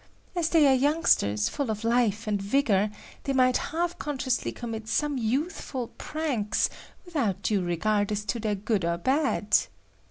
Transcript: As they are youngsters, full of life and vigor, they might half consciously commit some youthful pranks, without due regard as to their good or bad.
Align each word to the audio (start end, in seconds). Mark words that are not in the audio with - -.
As 0.35 0.49
they 0.49 0.65
are 0.65 0.73
youngsters, 0.73 1.47
full 1.47 1.69
of 1.69 1.83
life 1.83 2.25
and 2.25 2.41
vigor, 2.41 2.89
they 3.25 3.33
might 3.33 3.57
half 3.69 3.99
consciously 3.99 4.51
commit 4.51 4.87
some 4.87 5.19
youthful 5.19 5.89
pranks, 5.99 6.71
without 7.05 7.43
due 7.43 7.61
regard 7.61 8.11
as 8.11 8.25
to 8.25 8.39
their 8.39 8.55
good 8.55 8.83
or 8.83 8.97
bad. 8.97 9.55